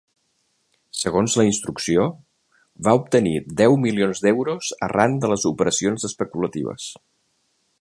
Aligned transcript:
Segons 0.99 1.35
la 1.39 1.43
instrucció, 1.49 2.05
va 2.87 2.95
obtenir 3.01 3.33
deu 3.61 3.77
milions 3.83 4.23
d’euros 4.27 4.71
arran 4.89 5.15
de 5.27 5.31
les 5.35 5.47
operacions 5.51 6.09
especulatives. 6.11 6.89